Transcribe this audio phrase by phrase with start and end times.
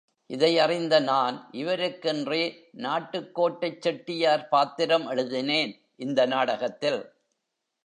[0.29, 2.53] இதையறிந்த நான், இவருக்கென்றே
[2.77, 5.73] நாட்டுக்கோட்டைச் செட்டியார் பாத்திரம் எழுதினேன்
[5.95, 7.01] இந்த நாடகத்தில்.